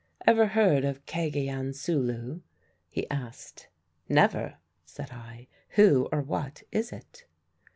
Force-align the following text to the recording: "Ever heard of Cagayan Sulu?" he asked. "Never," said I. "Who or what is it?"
"Ever 0.25 0.47
heard 0.47 0.83
of 0.83 1.05
Cagayan 1.05 1.75
Sulu?" 1.75 2.41
he 2.89 3.07
asked. 3.11 3.67
"Never," 4.09 4.55
said 4.83 5.11
I. 5.11 5.47
"Who 5.75 6.09
or 6.11 6.21
what 6.23 6.63
is 6.71 6.91
it?" 6.91 7.27